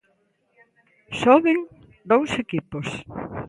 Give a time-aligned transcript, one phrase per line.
[1.21, 1.57] Soben
[2.09, 2.87] dous equipos.